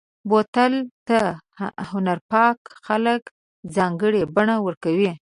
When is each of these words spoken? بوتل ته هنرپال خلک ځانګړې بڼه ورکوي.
بوتل 0.29 0.73
ته 1.07 1.19
هنرپال 1.91 2.55
خلک 2.85 3.21
ځانګړې 3.75 4.21
بڼه 4.35 4.55
ورکوي. 4.65 5.11